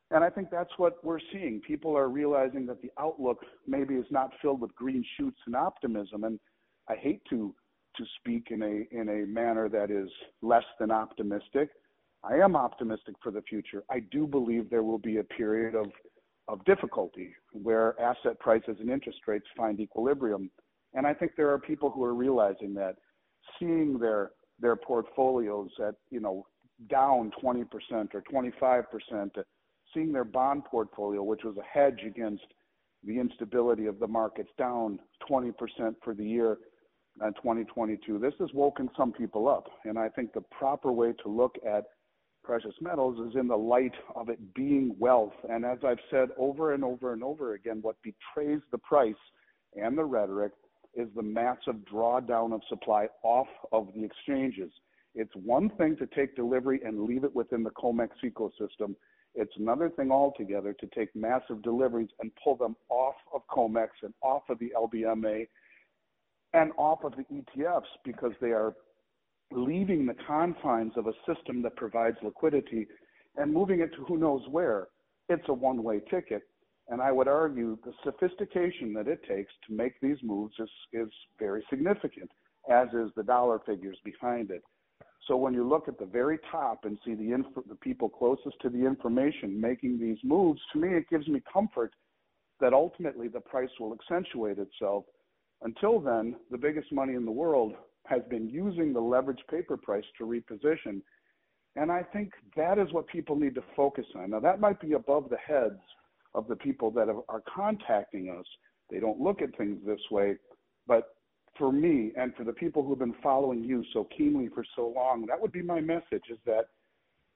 And 0.09 0.23
I 0.23 0.31
think 0.31 0.49
that's 0.49 0.71
what 0.77 1.03
we're 1.05 1.19
seeing. 1.31 1.61
People 1.61 1.95
are 1.95 2.09
realizing 2.09 2.65
that 2.65 2.81
the 2.81 2.89
outlook 2.97 3.45
maybe 3.67 3.93
is 3.93 4.07
not 4.09 4.31
filled 4.41 4.61
with 4.61 4.73
green 4.73 5.05
shoots 5.17 5.37
and 5.45 5.55
optimism. 5.55 6.23
And 6.23 6.39
I 6.87 6.95
hate 6.95 7.21
to 7.29 7.53
to 7.99 8.05
speak 8.19 8.47
in 8.49 8.63
a 8.63 8.99
in 8.99 9.09
a 9.09 9.27
manner 9.27 9.69
that 9.69 9.91
is 9.91 10.09
less 10.41 10.65
than 10.79 10.89
optimistic 10.89 11.69
I 12.23 12.35
am 12.35 12.55
optimistic 12.55 13.15
for 13.23 13.31
the 13.31 13.41
future. 13.41 13.83
I 13.89 13.99
do 13.99 14.27
believe 14.27 14.69
there 14.69 14.83
will 14.83 14.97
be 14.97 15.17
a 15.17 15.23
period 15.23 15.75
of 15.75 15.87
of 16.47 16.65
difficulty 16.65 17.35
where 17.51 17.99
asset 18.01 18.39
prices 18.39 18.75
and 18.79 18.89
interest 18.89 19.19
rates 19.27 19.45
find 19.55 19.79
equilibrium. 19.79 20.49
And 20.95 21.05
I 21.05 21.13
think 21.13 21.33
there 21.37 21.51
are 21.53 21.59
people 21.59 21.91
who 21.91 22.03
are 22.03 22.15
realizing 22.15 22.73
that, 22.75 22.95
seeing 23.59 23.99
their 23.99 24.31
their 24.59 24.75
portfolios 24.75 25.69
at 25.85 25.95
you 26.09 26.19
know 26.19 26.45
down 26.89 27.31
20% 27.43 27.65
or 28.13 28.23
25%, 28.31 29.31
seeing 29.93 30.11
their 30.13 30.23
bond 30.23 30.63
portfolio, 30.65 31.21
which 31.21 31.43
was 31.43 31.55
a 31.57 31.79
hedge 31.79 32.01
against 32.05 32.45
the 33.03 33.19
instability 33.19 33.85
of 33.85 33.99
the 33.99 34.07
markets, 34.07 34.49
down 34.57 34.97
20% 35.29 35.53
for 36.03 36.13
the 36.13 36.23
year 36.23 36.57
Uh, 37.21 37.27
in 37.27 37.33
2022. 37.33 38.17
This 38.19 38.33
has 38.39 38.49
woken 38.53 38.89
some 38.95 39.11
people 39.11 39.49
up, 39.49 39.67
and 39.83 39.97
I 39.97 40.09
think 40.09 40.33
the 40.33 40.41
proper 40.41 40.91
way 40.91 41.13
to 41.23 41.29
look 41.29 41.55
at 41.67 41.85
precious 42.43 42.73
metals 42.81 43.19
is 43.27 43.35
in 43.37 43.47
the 43.47 43.57
light 43.57 43.93
of 44.15 44.29
it 44.29 44.53
being 44.53 44.95
wealth. 44.99 45.33
And 45.49 45.65
as 45.65 45.79
I've 45.85 45.99
said 46.09 46.29
over 46.37 46.73
and 46.73 46.83
over 46.83 47.13
and 47.13 47.23
over 47.23 47.55
again, 47.55 47.79
what 47.81 47.97
betrays 48.03 48.61
the 48.71 48.77
price 48.77 49.15
and 49.75 49.97
the 49.97 50.05
rhetoric 50.05 50.53
is 50.95 51.07
the 51.15 51.21
massive 51.21 51.75
drawdown 51.91 52.53
of 52.53 52.61
supply 52.69 53.07
off 53.23 53.47
of 53.71 53.89
the 53.95 54.03
exchanges. 54.03 54.71
It's 55.13 55.35
one 55.35 55.69
thing 55.71 55.97
to 55.97 56.07
take 56.07 56.35
delivery 56.35 56.79
and 56.85 57.03
leave 57.03 57.23
it 57.23 57.35
within 57.35 57.63
the 57.63 57.71
COMEX 57.71 58.09
ecosystem. 58.23 58.95
It's 59.35 59.55
another 59.57 59.89
thing 59.89 60.11
altogether 60.11 60.73
to 60.73 60.87
take 60.95 61.13
massive 61.15 61.61
deliveries 61.63 62.09
and 62.21 62.31
pull 62.41 62.55
them 62.55 62.75
off 62.89 63.15
of 63.33 63.41
COMEX 63.51 63.89
and 64.03 64.13
off 64.21 64.43
of 64.49 64.57
the 64.59 64.71
LBMA 64.77 65.47
and 66.53 66.71
off 66.77 67.03
of 67.03 67.13
the 67.15 67.25
ETFs 67.33 67.89
because 68.03 68.31
they 68.41 68.51
are 68.51 68.73
leaving 69.51 70.05
the 70.05 70.15
confines 70.27 70.93
of 70.95 71.07
a 71.07 71.13
system 71.25 71.61
that 71.63 71.75
provides 71.75 72.17
liquidity 72.23 72.87
and 73.37 73.53
moving 73.53 73.79
it 73.79 73.93
to 73.95 74.03
who 74.05 74.17
knows 74.17 74.41
where. 74.49 74.87
It's 75.27 75.47
a 75.47 75.53
one 75.53 75.83
way 75.83 76.01
ticket. 76.09 76.43
And 76.87 77.01
I 77.01 77.11
would 77.11 77.27
argue 77.27 77.77
the 77.85 77.93
sophistication 78.03 78.93
that 78.93 79.07
it 79.07 79.21
takes 79.27 79.53
to 79.67 79.73
make 79.73 79.99
these 80.01 80.17
moves 80.23 80.55
is, 80.59 80.69
is 80.91 81.09
very 81.37 81.63
significant, 81.69 82.31
as 82.69 82.87
is 82.89 83.11
the 83.15 83.23
dollar 83.23 83.59
figures 83.59 83.97
behind 84.03 84.49
it. 84.49 84.63
So 85.27 85.37
when 85.37 85.53
you 85.53 85.67
look 85.67 85.87
at 85.87 85.99
the 85.99 86.05
very 86.05 86.39
top 86.51 86.85
and 86.85 86.97
see 87.05 87.13
the 87.13 87.31
inf- 87.31 87.67
the 87.67 87.75
people 87.75 88.09
closest 88.09 88.59
to 88.61 88.69
the 88.69 88.83
information 88.83 89.61
making 89.61 89.99
these 89.99 90.17
moves, 90.23 90.59
to 90.73 90.79
me 90.79 90.89
it 90.95 91.07
gives 91.09 91.27
me 91.27 91.43
comfort 91.51 91.93
that 92.59 92.73
ultimately 92.73 93.27
the 93.27 93.39
price 93.39 93.69
will 93.79 93.93
accentuate 93.93 94.57
itself. 94.57 95.05
Until 95.61 95.99
then, 95.99 96.35
the 96.51 96.57
biggest 96.57 96.91
money 96.91 97.15
in 97.15 97.25
the 97.25 97.31
world 97.31 97.73
has 98.05 98.21
been 98.29 98.49
using 98.49 98.93
the 98.93 98.99
leverage 98.99 99.43
paper 99.49 99.77
price 99.77 100.05
to 100.17 100.25
reposition. 100.25 101.01
And 101.75 101.91
I 101.91 102.01
think 102.01 102.31
that 102.55 102.79
is 102.79 102.91
what 102.91 103.07
people 103.07 103.35
need 103.35 103.55
to 103.55 103.63
focus 103.75 104.05
on. 104.15 104.31
Now, 104.31 104.39
that 104.39 104.59
might 104.59 104.79
be 104.79 104.93
above 104.93 105.29
the 105.29 105.37
heads 105.37 105.79
of 106.33 106.47
the 106.47 106.55
people 106.55 106.91
that 106.91 107.07
are 107.09 107.43
contacting 107.53 108.29
us. 108.29 108.45
They 108.89 108.99
don't 108.99 109.19
look 109.19 109.41
at 109.41 109.55
things 109.57 109.79
this 109.85 109.99
way. 110.09 110.37
But 110.87 111.15
for 111.57 111.71
me 111.71 112.11
and 112.17 112.33
for 112.35 112.43
the 112.43 112.53
people 112.53 112.81
who 112.81 112.89
have 112.89 112.99
been 112.99 113.15
following 113.21 113.63
you 113.63 113.83
so 113.93 114.07
keenly 114.17 114.47
for 114.47 114.63
so 114.75 114.93
long, 114.95 115.25
that 115.27 115.39
would 115.39 115.51
be 115.51 115.61
my 115.61 115.81
message 115.81 116.23
is 116.31 116.37
that 116.45 116.69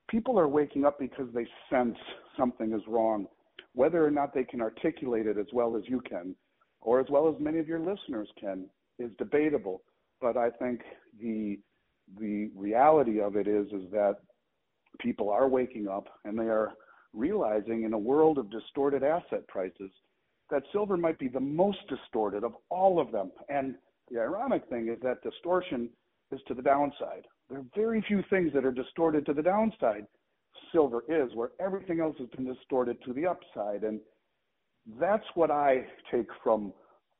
people 0.10 0.39
are 0.39 0.48
waking 0.48 0.86
up 0.86 1.00
because 1.00 1.27
they 1.34 1.46
sense 1.70 1.98
something 2.38 2.74
is 2.74 2.82
wrong. 2.88 3.27
Whether 3.74 4.06
or 4.06 4.12
not 4.12 4.34
they 4.34 4.44
can 4.44 4.62
articulate 4.62 5.27
it 5.27 5.38
as 5.38 5.48
well 5.51 5.75
as 5.75 5.84
you 5.88 6.01
can, 6.01 6.36
or 6.84 7.00
as 7.00 7.08
well 7.10 7.28
as 7.28 7.36
many 7.40 7.60
of 7.60 7.68
your 7.68 7.80
listeners 7.80 8.30
can, 8.40 8.68
is 9.00 9.12
debatable. 9.18 9.82
But 10.22 10.38
I 10.38 10.50
think 10.50 10.82
the 11.20 11.60
the 12.20 12.52
reality 12.56 13.22
of 13.22 13.38
it 13.38 13.48
is 13.48 13.68
is 13.68 13.90
that 13.92 14.18
people 15.00 15.30
are 15.30 15.48
waking 15.48 15.88
up 15.88 16.08
and 16.25 16.38
they 16.38 16.50
are 16.50 16.74
realizing 17.13 17.84
in 17.84 17.94
a 17.94 17.98
world 17.98 18.38
of 18.38 18.52
distorted 18.52 19.04
asset 19.04 19.48
prices 19.48 19.90
that 20.50 20.63
silver 20.72 20.98
might 20.98 21.18
be 21.18 21.28
the 21.28 21.40
most 21.40 21.80
distorted 21.88 22.44
of 22.44 22.54
all 22.70 23.00
of 23.00 23.12
them. 23.12 23.32
And 23.50 23.75
the 24.12 24.20
ironic 24.20 24.68
thing 24.70 24.90
is 24.90 25.00
that 25.02 25.24
distortion 25.24 25.90
is 26.32 26.42
to 26.48 26.54
the 26.54 26.62
downside. 26.62 27.25
There 27.50 27.60
are 27.60 27.66
very 27.75 28.04
few 28.08 28.24
things 28.30 28.52
that 28.54 28.66
are 28.66 28.72
distorted 28.72 29.25
to 29.25 29.34
the 29.34 29.42
downside. 29.42 30.06
Silver 30.72 31.04
is, 31.08 31.34
where 31.36 31.52
everything 31.60 32.00
else 32.00 32.16
has 32.20 32.30
been 32.30 32.46
distorted 32.46 32.98
to 33.06 33.13
the 33.13 33.25
upside. 33.25 33.84
And 33.84 34.00
that's 35.00 35.25
what 35.36 35.52
I 35.52 35.86
take 36.12 36.28
from 36.44 36.74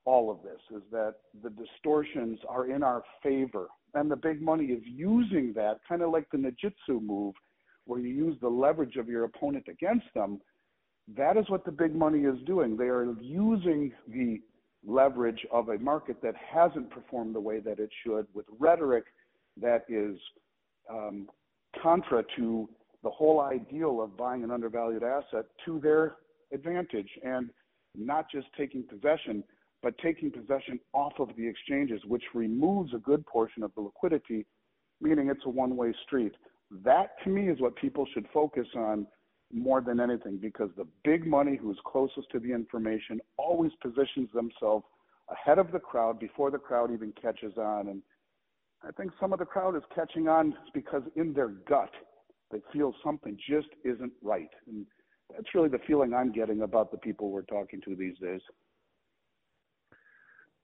all 0.06 0.30
of 0.30 0.40
this 0.44 0.60
is 0.76 0.84
that 0.92 1.16
the 1.44 1.50
distortions 1.50 2.40
are 2.50 2.70
in 2.70 2.84
our 2.84 3.04
favor. 3.22 3.68
And 3.94 4.10
the 4.10 4.16
big 4.16 4.42
money 4.42 4.66
is 4.66 4.82
using 4.86 5.54
that, 5.56 5.80
kind 5.88 6.02
of 6.02 6.12
like 6.12 6.30
the 6.32 6.38
Ninjutsu 6.38 7.02
move, 7.02 7.36
where 7.86 8.00
you 8.00 8.10
use 8.10 8.38
the 8.42 8.50
leverage 8.50 8.96
of 8.98 9.08
your 9.08 9.26
opponent 9.26 9.66
against 9.70 10.08
them. 10.14 10.42
That 11.16 11.38
is 11.38 11.50
what 11.50 11.66
the 11.66 11.72
big 11.72 11.96
money 11.96 12.22
is 12.22 12.38
doing. 12.46 12.76
They 12.76 12.86
are 12.86 13.06
using 13.22 13.92
the 14.08 14.42
leverage 14.86 15.46
of 15.52 15.70
a 15.70 15.78
market 15.78 16.22
that 16.22 16.36
hasn't 16.36 16.90
performed 16.90 17.36
the 17.36 17.40
way 17.40 17.60
that 17.60 17.80
it 17.80 17.90
should 18.04 18.26
with 18.34 18.46
rhetoric 18.60 19.06
that 19.62 19.86
is 19.88 20.18
um, 20.90 21.28
contra 21.82 22.24
to 22.36 22.68
the 23.04 23.10
whole 23.10 23.42
ideal 23.42 24.02
of 24.02 24.18
buying 24.18 24.44
an 24.44 24.52
undervalued 24.52 25.04
asset 25.04 25.46
to 25.66 25.80
their 25.80 26.16
advantage 26.54 27.10
and 27.24 27.50
not 27.96 28.26
just 28.32 28.48
taking 28.58 28.84
possession, 28.84 29.44
but 29.82 29.98
taking 29.98 30.32
possession 30.32 30.80
off 30.94 31.14
of 31.20 31.30
the 31.38 31.48
exchanges, 31.48 32.02
which 32.08 32.24
removes 32.34 32.94
a 32.94 33.00
good 33.00 33.26
portion 33.26 33.64
of 33.64 33.72
the 33.76 33.82
liquidity, 33.82 34.46
meaning 35.02 35.30
it's 35.30 35.46
a 35.46 35.50
one 35.50 35.76
way 35.76 35.94
street. 36.06 36.34
That 36.84 37.12
to 37.24 37.30
me 37.30 37.50
is 37.50 37.60
what 37.60 37.76
people 37.76 38.08
should 38.14 38.26
focus 38.34 38.68
on 38.76 39.06
more 39.54 39.82
than 39.82 40.00
anything 40.00 40.38
because 40.38 40.70
the 40.76 40.88
big 41.04 41.28
money 41.28 41.58
who's 41.62 41.78
closest 41.86 42.30
to 42.32 42.40
the 42.40 42.52
information 42.52 43.20
always 43.38 43.72
positions 43.82 44.30
themselves 44.34 44.86
ahead 45.30 45.60
of 45.60 45.72
the 45.72 45.80
crowd 45.80 46.20
before 46.20 46.50
the 46.50 46.58
crowd 46.58 46.92
even 46.92 47.14
catches 47.22 47.58
on. 47.58 47.90
And 47.90 48.02
I 48.84 48.92
think 48.92 49.12
some 49.20 49.32
of 49.32 49.40
the 49.40 49.46
crowd 49.46 49.76
is 49.76 49.84
catching 49.94 50.28
on 50.28 50.56
because 50.74 51.04
in 51.16 51.34
their 51.34 51.50
gut, 51.50 51.92
they 52.52 52.60
feel 52.72 52.94
something 53.04 53.38
just 53.48 53.68
isn't 53.84 54.12
right. 54.22 54.50
And 54.68 54.86
that's 55.36 55.54
really 55.54 55.70
the 55.70 55.80
feeling 55.88 56.14
I'm 56.14 56.32
getting 56.32 56.62
about 56.62 56.92
the 56.92 56.98
people 56.98 57.30
we're 57.30 57.42
talking 57.44 57.82
to 57.82 57.96
these 57.96 58.18
days. 58.20 58.42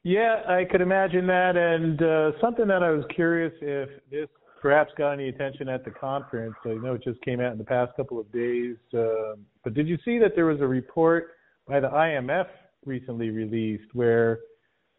Yeah, 0.04 0.44
I 0.48 0.66
could 0.70 0.82
imagine 0.82 1.28
that. 1.28 1.58
And 1.58 2.02
uh, 2.02 2.32
something 2.40 2.68
that 2.68 2.84
I 2.84 2.92
was 2.92 3.04
curious 3.14 3.54
if 3.62 3.90
this 4.10 4.30
perhaps 4.62 4.92
got 4.98 5.12
any 5.12 5.30
attention 5.30 5.70
at 5.70 5.84
the 5.84 5.92
conference. 5.92 6.56
I 6.66 6.74
know 6.76 6.94
it 6.94 7.04
just 7.04 7.22
came 7.22 7.40
out 7.40 7.52
in 7.52 7.58
the 7.58 7.64
past 7.64 7.96
couple 7.96 8.20
of 8.20 8.32
days. 8.32 8.76
Uh, 8.94 9.36
but 9.64 9.74
did 9.74 9.88
you 9.88 9.98
see 10.06 10.20
that 10.20 10.36
there 10.36 10.46
was 10.46 10.62
a 10.62 10.68
report 10.68 11.32
by 11.68 11.80
the 11.80 11.90
IMF 11.90 12.48
recently 12.86 13.30
released 13.30 13.94
where 13.94 14.40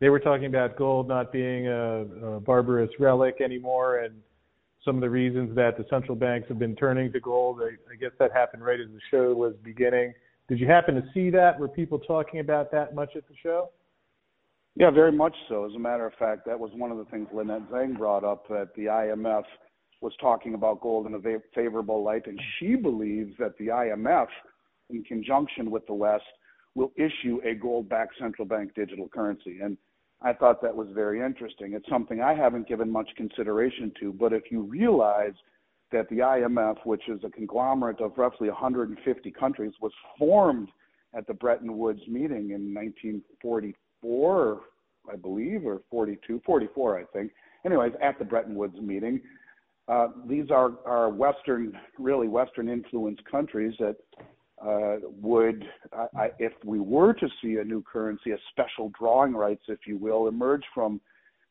they 0.00 0.08
were 0.08 0.20
talking 0.20 0.46
about 0.46 0.76
gold 0.76 1.08
not 1.08 1.32
being 1.32 1.66
a, 1.68 2.04
a 2.36 2.40
barbarous 2.40 2.90
relic 2.98 3.40
anymore 3.42 3.98
and 3.98 4.14
some 4.84 4.96
of 4.96 5.00
the 5.00 5.10
reasons 5.10 5.54
that 5.56 5.76
the 5.76 5.84
central 5.90 6.16
banks 6.16 6.48
have 6.48 6.58
been 6.58 6.76
turning 6.76 7.12
to 7.12 7.20
gold. 7.20 7.60
I, 7.62 7.74
I 7.92 7.96
guess 7.96 8.12
that 8.18 8.32
happened 8.32 8.64
right 8.64 8.80
as 8.80 8.88
the 8.88 9.00
show 9.10 9.34
was 9.34 9.54
beginning. 9.62 10.14
Did 10.48 10.58
you 10.58 10.66
happen 10.66 10.94
to 10.94 11.04
see 11.14 11.30
that? 11.30 11.58
Were 11.58 11.68
people 11.68 11.98
talking 11.98 12.40
about 12.40 12.72
that 12.72 12.94
much 12.94 13.10
at 13.14 13.28
the 13.28 13.34
show? 13.42 13.70
Yeah, 14.76 14.90
very 14.90 15.12
much 15.12 15.34
so. 15.48 15.64
As 15.64 15.74
a 15.74 15.78
matter 15.78 16.06
of 16.06 16.14
fact, 16.14 16.46
that 16.46 16.58
was 16.58 16.70
one 16.74 16.90
of 16.90 16.98
the 16.98 17.04
things 17.06 17.28
Lynette 17.32 17.70
Zang 17.70 17.96
brought 17.96 18.24
up 18.24 18.48
that 18.48 18.68
the 18.76 18.86
IMF 18.86 19.44
was 20.00 20.12
talking 20.20 20.54
about 20.54 20.80
gold 20.80 21.06
in 21.06 21.14
a 21.14 21.38
favorable 21.54 22.02
light, 22.02 22.26
and 22.26 22.40
she 22.58 22.74
believes 22.74 23.34
that 23.38 23.56
the 23.58 23.66
IMF, 23.66 24.28
in 24.88 25.04
conjunction 25.04 25.70
with 25.70 25.86
the 25.86 25.94
West, 25.94 26.24
will 26.74 26.92
issue 26.96 27.40
a 27.44 27.54
gold-backed 27.54 28.14
central 28.18 28.46
bank 28.46 28.74
digital 28.74 29.08
currency. 29.08 29.58
And 29.60 29.76
I 30.22 30.32
thought 30.34 30.60
that 30.62 30.76
was 30.76 30.88
very 30.94 31.24
interesting. 31.24 31.72
It's 31.72 31.88
something 31.88 32.20
I 32.20 32.34
haven't 32.34 32.68
given 32.68 32.90
much 32.90 33.08
consideration 33.16 33.92
to, 34.00 34.12
but 34.12 34.32
if 34.32 34.50
you 34.50 34.62
realize 34.62 35.32
that 35.92 36.08
the 36.10 36.18
IMF, 36.18 36.76
which 36.84 37.08
is 37.08 37.20
a 37.24 37.30
conglomerate 37.30 38.00
of 38.00 38.12
roughly 38.16 38.48
150 38.48 39.30
countries, 39.32 39.72
was 39.80 39.92
formed 40.18 40.68
at 41.14 41.26
the 41.26 41.34
Bretton 41.34 41.76
Woods 41.76 42.02
meeting 42.06 42.50
in 42.50 42.74
1944, 42.74 44.60
I 45.10 45.16
believe, 45.16 45.66
or 45.66 45.80
42, 45.90 46.42
44, 46.44 46.98
I 46.98 47.04
think. 47.12 47.32
Anyways, 47.64 47.92
at 48.02 48.18
the 48.18 48.24
Bretton 48.24 48.54
Woods 48.54 48.80
meeting, 48.80 49.20
uh, 49.88 50.08
these 50.28 50.50
are, 50.50 50.72
are 50.86 51.08
Western, 51.08 51.76
really 51.98 52.28
Western 52.28 52.68
influenced 52.68 53.24
countries 53.24 53.74
that 53.80 53.96
uh, 54.64 54.96
would, 55.20 55.64
I, 56.14 56.30
if 56.38 56.52
we 56.64 56.80
were 56.80 57.14
to 57.14 57.28
see 57.42 57.56
a 57.56 57.64
new 57.64 57.82
currency, 57.82 58.32
a 58.32 58.36
special 58.50 58.92
drawing 58.98 59.32
rights, 59.32 59.62
if 59.68 59.80
you 59.86 59.96
will, 59.96 60.28
emerge 60.28 60.64
from 60.74 61.00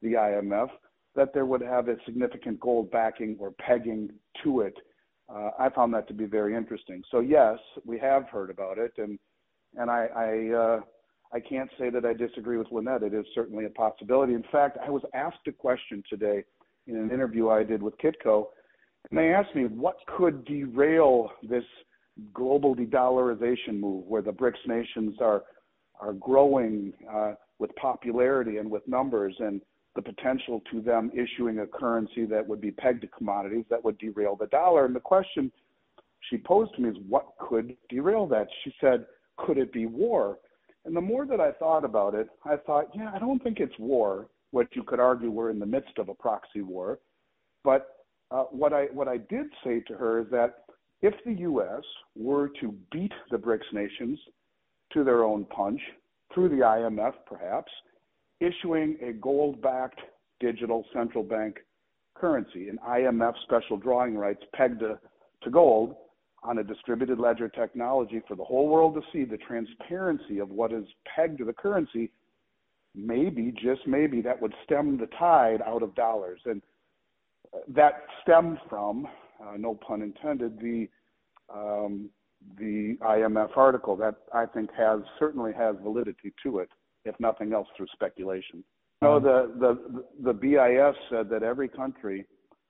the 0.01 0.13
IMF, 0.13 0.69
that 1.15 1.33
there 1.33 1.45
would 1.45 1.61
have 1.61 1.87
a 1.87 1.95
significant 2.05 2.59
gold 2.59 2.91
backing 2.91 3.35
or 3.39 3.51
pegging 3.51 4.09
to 4.43 4.61
it. 4.61 4.75
Uh, 5.27 5.49
I 5.59 5.69
found 5.69 5.93
that 5.93 6.07
to 6.07 6.13
be 6.13 6.25
very 6.25 6.55
interesting. 6.55 7.03
So 7.11 7.19
yes, 7.19 7.57
we 7.85 7.99
have 7.99 8.27
heard 8.29 8.49
about 8.49 8.77
it, 8.77 8.93
and 8.97 9.19
and 9.75 9.89
I 9.89 10.07
I, 10.15 10.55
uh, 10.55 10.79
I 11.31 11.39
can't 11.39 11.69
say 11.77 11.89
that 11.89 12.05
I 12.05 12.13
disagree 12.13 12.57
with 12.57 12.71
Lynette. 12.71 13.03
It 13.03 13.13
is 13.13 13.25
certainly 13.35 13.65
a 13.65 13.69
possibility. 13.69 14.33
In 14.33 14.45
fact, 14.51 14.77
I 14.83 14.89
was 14.89 15.03
asked 15.13 15.47
a 15.47 15.51
question 15.51 16.03
today 16.09 16.43
in 16.87 16.95
an 16.95 17.11
interview 17.11 17.49
I 17.49 17.63
did 17.63 17.83
with 17.83 17.95
Kitco, 17.97 18.45
and 19.09 19.19
they 19.19 19.33
asked 19.33 19.55
me 19.55 19.65
what 19.65 19.97
could 20.17 20.45
derail 20.45 21.29
this 21.47 21.65
global 22.33 22.73
de-dollarization 22.75 23.79
move, 23.79 24.05
where 24.07 24.21
the 24.21 24.31
BRICS 24.31 24.67
nations 24.67 25.15
are 25.21 25.43
are 25.99 26.13
growing 26.13 26.93
uh, 27.13 27.33
with 27.59 27.75
popularity 27.75 28.57
and 28.57 28.69
with 28.71 28.87
numbers, 28.87 29.35
and 29.39 29.61
the 29.95 30.01
potential 30.01 30.61
to 30.71 30.81
them 30.81 31.11
issuing 31.13 31.59
a 31.59 31.67
currency 31.67 32.25
that 32.25 32.47
would 32.47 32.61
be 32.61 32.71
pegged 32.71 33.01
to 33.01 33.07
commodities 33.07 33.65
that 33.69 33.83
would 33.83 33.97
derail 33.97 34.35
the 34.35 34.47
dollar. 34.47 34.85
And 34.85 34.95
the 34.95 35.01
question 35.01 35.51
she 36.29 36.37
posed 36.37 36.73
to 36.75 36.81
me 36.81 36.89
is, 36.89 36.97
what 37.07 37.27
could 37.39 37.75
derail 37.89 38.25
that? 38.27 38.47
She 38.63 38.73
said, 38.79 39.05
could 39.37 39.57
it 39.57 39.73
be 39.73 39.87
war? 39.87 40.37
And 40.85 40.95
the 40.95 41.01
more 41.01 41.25
that 41.25 41.41
I 41.41 41.51
thought 41.51 41.83
about 41.83 42.15
it, 42.15 42.29
I 42.45 42.55
thought, 42.55 42.87
yeah, 42.95 43.11
I 43.13 43.19
don't 43.19 43.43
think 43.43 43.59
it's 43.59 43.77
war. 43.77 44.27
What 44.51 44.67
you 44.75 44.83
could 44.83 44.99
argue 44.99 45.29
we're 45.29 45.49
in 45.49 45.59
the 45.59 45.65
midst 45.65 45.97
of 45.97 46.09
a 46.09 46.13
proxy 46.13 46.61
war, 46.61 46.99
but 47.63 48.05
uh, 48.31 48.43
what 48.43 48.73
I 48.73 48.85
what 48.85 49.07
I 49.07 49.17
did 49.17 49.47
say 49.63 49.81
to 49.81 49.93
her 49.95 50.21
is 50.21 50.27
that 50.31 50.63
if 51.01 51.13
the 51.25 51.33
U.S. 51.33 51.83
were 52.15 52.49
to 52.59 52.73
beat 52.91 53.13
the 53.31 53.37
BRICS 53.37 53.73
nations 53.73 54.19
to 54.93 55.03
their 55.03 55.23
own 55.23 55.45
punch 55.45 55.79
through 56.33 56.49
the 56.49 56.63
IMF, 56.63 57.13
perhaps, 57.25 57.71
issuing 58.39 58.97
a 59.01 59.13
gold 59.13 59.61
backed 59.61 60.01
digital 60.39 60.85
central 60.93 61.23
bank 61.23 61.57
currency, 62.15 62.69
an 62.69 62.79
IMF 62.87 63.33
special 63.43 63.77
drawing 63.77 64.17
rights 64.17 64.43
pegged 64.53 64.79
to, 64.79 64.99
to 65.43 65.49
gold 65.49 65.95
on 66.43 66.59
a 66.59 66.63
distributed 66.63 67.19
ledger 67.19 67.49
technology 67.49 68.21
for 68.27 68.35
the 68.35 68.43
whole 68.43 68.67
world 68.67 68.95
to 68.95 69.01
see 69.11 69.25
the 69.25 69.37
transparency 69.37 70.39
of 70.39 70.49
what 70.49 70.71
is 70.71 70.85
pegged 71.15 71.37
to 71.37 71.45
the 71.45 71.53
currency, 71.53 72.11
maybe, 72.95 73.53
just 73.61 73.85
maybe, 73.85 74.21
that 74.21 74.41
would 74.41 74.53
stem 74.63 74.97
the 74.97 75.07
tide 75.17 75.61
out 75.65 75.83
of 75.83 75.93
dollars. 75.95 76.39
And 76.45 76.61
uh, 77.53 77.59
that 77.69 78.03
stemmed 78.21 78.57
from 78.69 79.07
uh, 79.41 79.57
no 79.57 79.75
pun 79.75 80.01
intended, 80.01 80.59
the 80.59 80.87
um, 81.53 82.09
the 82.57 82.95
IMF 83.01 83.57
article 83.57 83.95
that 83.97 84.15
I 84.33 84.45
think 84.45 84.69
has 84.77 85.01
certainly 85.17 85.51
has 85.57 85.75
validity 85.81 86.33
to 86.43 86.59
it, 86.59 86.69
if 87.05 87.15
nothing 87.19 87.53
else 87.53 87.67
through 87.75 87.87
speculation. 87.93 88.63
No, 89.01 89.19
the 89.19 89.51
the 89.59 90.03
the 90.23 90.33
BIS 90.33 90.95
said 91.09 91.29
that 91.29 91.43
every 91.43 91.69
country 91.69 92.25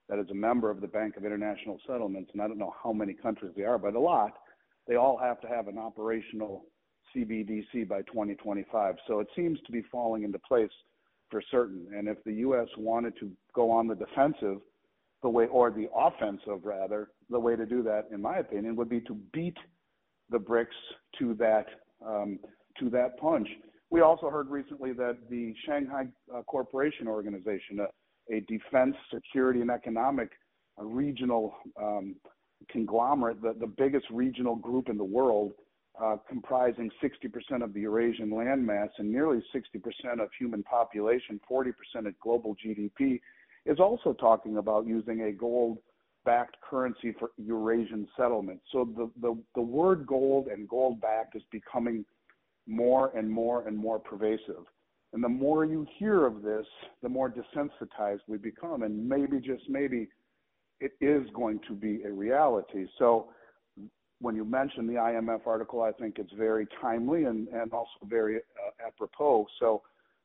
that 0.09 0.19
is 0.19 0.29
a 0.31 0.35
member 0.35 0.69
of 0.69 0.81
the 0.81 0.87
Bank 0.87 1.17
of 1.17 1.25
International 1.25 1.79
Settlements, 1.85 2.31
and 2.33 2.41
I 2.41 2.47
don't 2.47 2.57
know 2.57 2.73
how 2.83 2.91
many 2.91 3.13
countries 3.13 3.51
they 3.55 3.63
are, 3.63 3.77
but 3.77 3.93
a 3.93 3.99
lot, 3.99 4.33
they 4.87 4.95
all 4.95 5.17
have 5.17 5.39
to 5.41 5.47
have 5.47 5.67
an 5.67 5.77
operational 5.77 6.65
CBDC 7.15 7.87
by 7.87 8.01
2025. 8.01 8.95
So 9.07 9.19
it 9.19 9.27
seems 9.35 9.59
to 9.65 9.71
be 9.71 9.83
falling 9.91 10.23
into 10.23 10.39
place 10.39 10.71
for 11.29 11.43
certain. 11.51 11.87
And 11.95 12.07
if 12.07 12.23
the 12.23 12.33
U.S. 12.33 12.67
wanted 12.77 13.13
to 13.19 13.31
go 13.53 13.69
on 13.69 13.87
the 13.87 13.95
defensive, 13.95 14.57
the 15.21 15.29
way, 15.29 15.47
or 15.47 15.71
the 15.71 15.89
offensive 15.95 16.63
rather, 16.63 17.09
the 17.29 17.39
way 17.39 17.55
to 17.55 17.65
do 17.65 17.83
that, 17.83 18.05
in 18.11 18.21
my 18.21 18.37
opinion, 18.37 18.75
would 18.75 18.89
be 18.89 19.01
to 19.01 19.15
beat 19.33 19.57
the 20.29 20.37
BRICS 20.37 20.67
to 21.19 21.33
that 21.35 21.65
um, 22.05 22.39
to 22.79 22.89
that 22.89 23.19
punch. 23.19 23.47
We 23.89 24.01
also 24.01 24.29
heard 24.29 24.49
recently 24.49 24.93
that 24.93 25.17
the 25.29 25.53
Shanghai 25.65 26.05
uh, 26.33 26.43
Cooperation 26.43 27.07
Organization, 27.07 27.79
a, 27.79 28.35
a, 28.35 28.39
defense, 28.41 28.95
security, 29.13 29.61
and 29.61 29.71
economic 29.71 30.29
uh, 30.79 30.85
regional 30.85 31.55
um, 31.81 32.15
conglomerate, 32.69 33.41
the, 33.41 33.55
the 33.59 33.67
biggest 33.67 34.05
regional 34.11 34.55
group 34.55 34.89
in 34.89 34.97
the 34.97 35.03
world, 35.03 35.51
uh, 36.01 36.17
comprising 36.27 36.89
60% 37.03 37.63
of 37.63 37.73
the 37.73 37.81
Eurasian 37.81 38.29
landmass 38.29 38.89
and 38.99 39.11
nearly 39.11 39.43
60% 39.53 40.21
of 40.21 40.29
human 40.37 40.63
population, 40.63 41.39
40% 41.51 41.73
of 42.07 42.19
global 42.19 42.55
GDP, 42.55 43.19
is 43.69 43.79
also 43.79 44.13
talking 44.13 44.57
about 44.57 44.87
using 44.87 45.21
a 45.21 45.31
gold 45.31 45.77
backed 46.25 46.57
currency 46.67 47.13
for 47.17 47.31
Eurasian 47.37 48.07
settlement. 48.17 48.59
So 48.71 48.89
the, 48.97 49.09
the, 49.21 49.37
the 49.55 49.61
word 49.61 50.05
gold 50.05 50.47
and 50.47 50.67
gold 50.67 50.99
backed 50.99 51.35
is 51.35 51.43
becoming 51.51 52.03
more 52.67 53.11
and 53.15 53.29
more 53.29 53.67
and 53.67 53.77
more 53.77 53.99
pervasive. 53.99 54.65
And 55.13 55.23
the 55.23 55.29
more 55.29 55.65
you 55.65 55.87
hear 55.97 56.25
of 56.25 56.41
this, 56.41 56.65
the 57.01 57.09
more 57.09 57.31
desensitized 57.31 58.19
we 58.27 58.37
become. 58.37 58.83
And 58.83 59.07
maybe, 59.07 59.39
just 59.39 59.63
maybe, 59.69 60.09
it 60.79 60.91
is 61.01 61.27
going 61.33 61.59
to 61.67 61.73
be 61.73 62.03
a 62.03 62.11
reality. 62.11 62.85
So 62.97 63.29
when 64.19 64.35
you 64.35 64.45
mention 64.45 64.85
the 64.87 64.93
IMF 64.93 65.47
article, 65.47 65.81
I 65.81 65.91
think 65.91 66.19
it's 66.19 66.33
very 66.33 66.67
timely 66.81 67.23
and, 67.25 67.47
and 67.49 67.71
also 67.73 67.89
very 68.03 68.37
uh, 68.37 68.87
apropos. 68.87 69.47
So, 69.59 69.81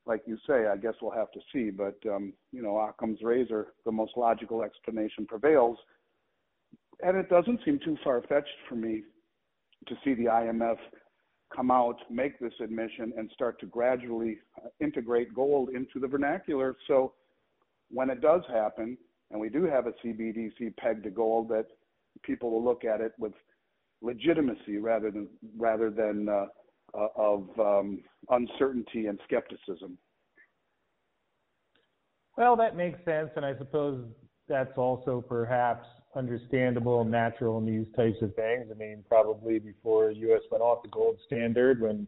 like 0.06 0.22
you 0.26 0.36
say, 0.46 0.66
I 0.66 0.76
guess 0.76 0.94
we'll 1.00 1.12
have 1.12 1.32
to 1.32 1.40
see. 1.52 1.70
But, 1.70 1.98
um, 2.06 2.32
you 2.52 2.62
know, 2.62 2.78
Occam's 2.78 3.20
razor, 3.22 3.68
the 3.84 3.92
most 3.92 4.12
logical 4.16 4.62
explanation 4.62 5.26
prevails. 5.26 5.78
And 7.02 7.16
it 7.16 7.28
doesn't 7.28 7.60
seem 7.64 7.78
too 7.84 7.96
far 8.04 8.22
fetched 8.28 8.48
for 8.68 8.76
me 8.76 9.02
to 9.88 9.94
see 10.04 10.14
the 10.14 10.24
IMF 10.24 10.76
come 11.54 11.70
out, 11.70 11.96
make 12.10 12.38
this 12.38 12.52
admission, 12.60 13.12
and 13.16 13.30
start 13.32 13.60
to 13.60 13.66
gradually 13.66 14.38
uh, 14.58 14.68
integrate 14.80 15.34
gold 15.34 15.70
into 15.70 15.98
the 16.00 16.06
vernacular. 16.06 16.76
So 16.86 17.12
when 17.90 18.10
it 18.10 18.20
does 18.20 18.42
happen, 18.48 18.96
and 19.30 19.40
we 19.40 19.48
do 19.48 19.64
have 19.64 19.86
a 19.86 19.92
CBDC 20.04 20.76
pegged 20.76 21.04
to 21.04 21.10
gold, 21.10 21.48
that 21.48 21.66
people 22.22 22.50
will 22.50 22.64
look 22.64 22.84
at 22.84 23.00
it 23.00 23.12
with 23.18 23.32
legitimacy 24.00 24.78
rather 24.78 25.10
than 25.10 25.28
rather 25.56 25.90
than 25.90 26.28
uh, 26.28 26.46
uh, 26.96 27.08
of 27.16 27.48
um, 27.58 28.00
uncertainty 28.30 29.06
and 29.06 29.18
skepticism. 29.24 29.98
Well, 32.36 32.56
that 32.56 32.76
makes 32.76 32.98
sense, 33.04 33.30
and 33.36 33.44
I 33.44 33.56
suppose 33.58 34.04
that's 34.48 34.76
also 34.76 35.24
perhaps 35.26 35.86
understandable 36.16 37.00
and 37.00 37.10
natural 37.10 37.58
in 37.58 37.66
these 37.66 37.86
types 37.96 38.20
of 38.22 38.34
things. 38.34 38.66
I 38.70 38.74
mean, 38.74 39.04
probably 39.08 39.58
before 39.58 40.10
U.S. 40.10 40.42
went 40.50 40.62
off 40.62 40.82
the 40.82 40.88
gold 40.88 41.18
standard, 41.26 41.80
when 41.80 42.06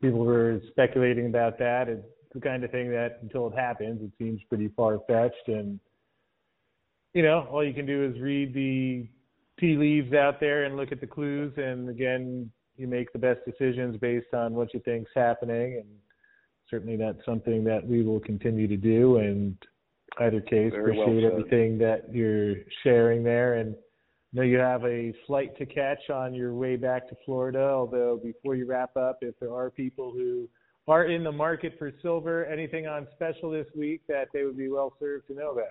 people 0.00 0.20
were 0.20 0.60
speculating 0.70 1.26
about 1.26 1.58
that, 1.58 1.88
it's 1.88 2.04
the 2.34 2.40
kind 2.40 2.64
of 2.64 2.70
thing 2.70 2.90
that 2.90 3.18
until 3.22 3.48
it 3.48 3.54
happens, 3.54 4.02
it 4.02 4.10
seems 4.18 4.40
pretty 4.48 4.68
far 4.76 4.98
fetched. 5.06 5.48
And 5.48 5.78
you 7.14 7.22
know, 7.22 7.46
all 7.50 7.64
you 7.64 7.74
can 7.74 7.86
do 7.86 8.04
is 8.04 8.20
read 8.20 8.54
the 8.54 9.08
tea 9.60 9.76
leaves 9.76 10.12
out 10.14 10.40
there 10.40 10.64
and 10.64 10.76
look 10.76 10.92
at 10.92 11.00
the 11.00 11.06
clues, 11.06 11.52
and 11.56 11.88
again, 11.88 12.50
you 12.76 12.86
make 12.86 13.12
the 13.12 13.18
best 13.18 13.40
decisions 13.44 13.96
based 13.98 14.32
on 14.34 14.54
what 14.54 14.72
you 14.74 14.80
think's 14.80 15.10
happening. 15.14 15.74
And 15.74 15.86
certainly, 16.70 16.96
that's 16.96 17.24
something 17.24 17.64
that 17.64 17.86
we 17.86 18.02
will 18.02 18.20
continue 18.20 18.66
to 18.68 18.76
do. 18.76 19.18
And 19.18 19.56
either 20.20 20.40
case. 20.40 20.72
Very 20.72 20.98
Appreciate 20.98 21.22
well 21.22 21.32
everything 21.32 21.78
that 21.78 22.12
you're 22.12 22.56
sharing 22.82 23.22
there. 23.22 23.54
And 23.54 23.74
I 23.74 24.36
know 24.36 24.42
you 24.42 24.58
have 24.58 24.84
a 24.84 25.12
flight 25.26 25.56
to 25.58 25.66
catch 25.66 26.10
on 26.10 26.34
your 26.34 26.54
way 26.54 26.76
back 26.76 27.08
to 27.08 27.16
Florida. 27.24 27.60
Although 27.60 28.20
before 28.22 28.54
you 28.54 28.66
wrap 28.66 28.96
up, 28.96 29.18
if 29.22 29.38
there 29.40 29.54
are 29.54 29.70
people 29.70 30.12
who 30.12 30.48
are 30.88 31.04
in 31.04 31.22
the 31.22 31.32
market 31.32 31.74
for 31.78 31.92
silver, 32.02 32.44
anything 32.46 32.86
on 32.86 33.06
special 33.14 33.50
this 33.50 33.66
week 33.76 34.02
that 34.08 34.28
they 34.32 34.44
would 34.44 34.56
be 34.56 34.68
well 34.68 34.92
served 34.98 35.28
to 35.28 35.34
know 35.34 35.52
about? 35.52 35.68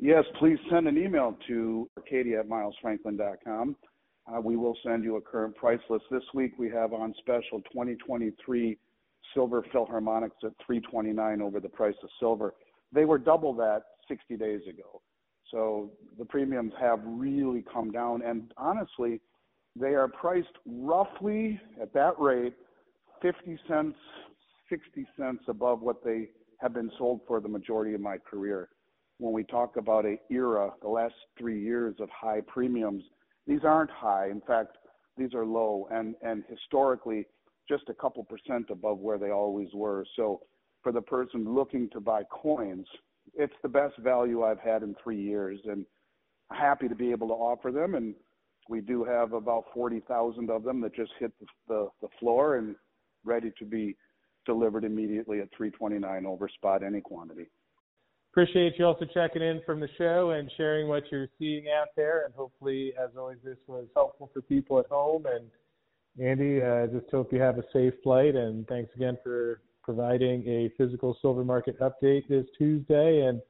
Yes, 0.00 0.24
please 0.38 0.58
send 0.70 0.86
an 0.86 0.96
email 0.96 1.36
to 1.48 1.88
arcadia 1.96 2.40
at 2.40 2.48
milesfranklin.com. 2.48 3.74
Uh, 4.28 4.40
we 4.40 4.56
will 4.56 4.76
send 4.84 5.04
you 5.04 5.16
a 5.16 5.20
current 5.20 5.56
price 5.56 5.80
list. 5.88 6.04
This 6.10 6.22
week 6.34 6.52
we 6.58 6.68
have 6.70 6.92
on 6.92 7.14
special 7.18 7.60
2023 7.72 8.76
silver 9.34 9.62
Philharmonics 9.74 10.44
at 10.44 10.52
329 10.66 11.40
over 11.40 11.60
the 11.60 11.68
price 11.68 11.94
of 12.02 12.10
silver. 12.20 12.54
They 12.92 13.04
were 13.04 13.18
double 13.18 13.54
that 13.54 13.82
60 14.08 14.36
days 14.36 14.60
ago. 14.68 15.02
So 15.50 15.92
the 16.18 16.24
premiums 16.24 16.72
have 16.80 17.00
really 17.04 17.64
come 17.72 17.90
down. 17.90 18.22
And 18.22 18.52
honestly, 18.56 19.20
they 19.76 19.94
are 19.94 20.08
priced 20.08 20.48
roughly 20.66 21.60
at 21.80 21.94
that 21.94 22.18
rate 22.18 22.54
50 23.22 23.58
cents, 23.66 23.96
60 24.68 25.06
cents 25.18 25.44
above 25.48 25.80
what 25.80 26.04
they 26.04 26.28
have 26.60 26.74
been 26.74 26.90
sold 26.98 27.20
for 27.26 27.40
the 27.40 27.48
majority 27.48 27.94
of 27.94 28.00
my 28.00 28.18
career. 28.18 28.68
When 29.18 29.32
we 29.32 29.44
talk 29.44 29.76
about 29.76 30.04
a 30.04 30.16
era, 30.30 30.70
the 30.82 30.88
last 30.88 31.14
three 31.38 31.60
years 31.60 31.96
of 31.98 32.08
high 32.10 32.40
premiums, 32.46 33.02
these 33.48 33.64
aren't 33.64 33.90
high. 33.90 34.28
In 34.30 34.42
fact, 34.42 34.76
these 35.16 35.34
are 35.34 35.44
low 35.44 35.88
and, 35.90 36.14
and 36.22 36.44
historically 36.48 37.26
just 37.68 37.88
a 37.88 37.94
couple 37.94 38.22
percent 38.24 38.66
above 38.70 38.98
where 38.98 39.18
they 39.18 39.30
always 39.30 39.68
were. 39.74 40.04
So 40.14 40.42
for 40.82 40.92
the 40.92 41.00
person 41.00 41.52
looking 41.52 41.88
to 41.90 42.00
buy 42.00 42.22
coins, 42.30 42.86
it's 43.34 43.54
the 43.62 43.68
best 43.68 43.98
value 43.98 44.44
I've 44.44 44.60
had 44.60 44.82
in 44.82 44.94
three 45.02 45.20
years, 45.20 45.58
and 45.64 45.84
happy 46.50 46.88
to 46.88 46.94
be 46.94 47.10
able 47.10 47.28
to 47.28 47.34
offer 47.34 47.72
them. 47.72 47.94
And 47.94 48.14
we 48.68 48.80
do 48.80 49.04
have 49.04 49.32
about 49.32 49.64
forty 49.74 50.00
thousand 50.00 50.50
of 50.50 50.62
them 50.62 50.80
that 50.82 50.94
just 50.94 51.12
hit 51.18 51.32
the, 51.40 51.46
the 51.68 51.88
the 52.00 52.08
floor 52.20 52.56
and 52.56 52.74
ready 53.24 53.52
to 53.58 53.64
be 53.64 53.96
delivered 54.46 54.84
immediately 54.84 55.40
at 55.40 55.48
329 55.54 56.24
over 56.24 56.48
spot 56.48 56.82
any 56.82 57.02
quantity. 57.02 57.48
Appreciate 58.32 58.74
you 58.78 58.84
also 58.84 59.06
checking 59.12 59.42
in 59.42 59.60
from 59.66 59.80
the 59.80 59.88
show 59.96 60.30
and 60.30 60.50
sharing 60.56 60.86
what 60.86 61.04
you're 61.10 61.28
seeing 61.38 61.64
out 61.68 61.88
there. 61.96 62.24
And 62.24 62.34
hopefully, 62.34 62.92
as 63.02 63.10
always, 63.16 63.38
this 63.42 63.56
was 63.66 63.86
helpful 63.94 64.30
for 64.32 64.42
people 64.42 64.78
at 64.78 64.86
home. 64.86 65.24
And 65.26 65.46
Andy, 66.24 66.62
I 66.62 66.84
uh, 66.84 66.86
just 66.86 67.10
hope 67.10 67.32
you 67.32 67.40
have 67.40 67.58
a 67.58 67.64
safe 67.72 67.94
flight. 68.02 68.36
And 68.36 68.66
thanks 68.68 68.90
again 68.94 69.16
for 69.24 69.60
providing 69.82 70.46
a 70.46 70.70
physical 70.76 71.16
silver 71.22 71.44
market 71.44 71.80
update 71.80 72.28
this 72.28 72.46
Tuesday 72.56 73.22
and 73.22 73.40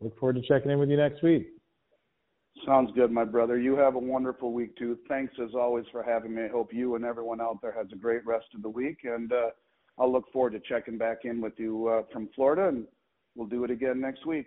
look 0.00 0.18
forward 0.18 0.36
to 0.36 0.42
checking 0.42 0.70
in 0.70 0.78
with 0.78 0.88
you 0.88 0.96
next 0.96 1.22
week. 1.22 1.48
Sounds 2.66 2.90
good, 2.94 3.10
my 3.10 3.24
brother. 3.24 3.58
You 3.58 3.76
have 3.76 3.94
a 3.94 3.98
wonderful 3.98 4.52
week 4.52 4.76
too. 4.76 4.98
Thanks 5.08 5.34
as 5.42 5.54
always 5.54 5.84
for 5.92 6.02
having 6.02 6.34
me. 6.34 6.44
I 6.44 6.48
hope 6.48 6.72
you 6.72 6.94
and 6.96 7.04
everyone 7.04 7.40
out 7.40 7.60
there 7.62 7.72
has 7.72 7.86
a 7.92 7.96
great 7.96 8.24
rest 8.26 8.46
of 8.54 8.62
the 8.62 8.68
week, 8.68 8.98
and 9.04 9.32
uh, 9.32 9.50
I'll 9.98 10.12
look 10.12 10.30
forward 10.32 10.52
to 10.52 10.60
checking 10.60 10.98
back 10.98 11.18
in 11.24 11.40
with 11.40 11.54
you 11.56 11.88
uh, 11.88 12.02
from 12.12 12.28
Florida, 12.34 12.68
and 12.68 12.86
we'll 13.38 13.46
do 13.48 13.64
it 13.64 13.70
again 13.70 14.00
next 14.00 14.26
week. 14.26 14.46